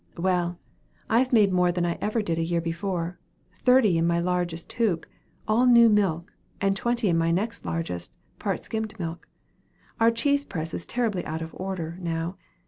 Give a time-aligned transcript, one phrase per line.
[0.17, 0.57] "Well,
[1.11, 3.19] I've made more than I ever did a year afore
[3.59, 5.05] thirty in my largest hoop,
[5.47, 9.27] all new milk, and twenty in my next largest, part skimmed milk.
[9.99, 12.37] Our cheese press is terribly out of order, now.